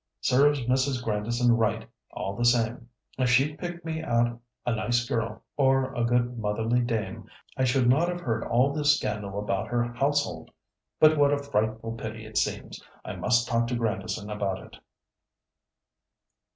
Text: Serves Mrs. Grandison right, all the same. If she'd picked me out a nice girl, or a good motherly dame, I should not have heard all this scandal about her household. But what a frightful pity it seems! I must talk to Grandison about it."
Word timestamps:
Serves 0.21 0.61
Mrs. 0.65 1.03
Grandison 1.03 1.51
right, 1.51 1.87
all 2.09 2.35
the 2.35 2.43
same. 2.43 2.89
If 3.19 3.29
she'd 3.29 3.59
picked 3.59 3.85
me 3.85 4.01
out 4.01 4.41
a 4.65 4.73
nice 4.73 5.07
girl, 5.07 5.43
or 5.57 5.93
a 5.93 6.03
good 6.03 6.39
motherly 6.39 6.79
dame, 6.79 7.29
I 7.55 7.65
should 7.65 7.87
not 7.87 8.09
have 8.09 8.19
heard 8.21 8.43
all 8.43 8.73
this 8.73 8.97
scandal 8.97 9.37
about 9.37 9.67
her 9.67 9.83
household. 9.93 10.49
But 10.99 11.19
what 11.19 11.31
a 11.31 11.37
frightful 11.37 11.91
pity 11.97 12.25
it 12.25 12.39
seems! 12.39 12.81
I 13.05 13.15
must 13.15 13.47
talk 13.47 13.67
to 13.67 13.75
Grandison 13.75 14.31
about 14.31 14.65
it." 14.65 14.77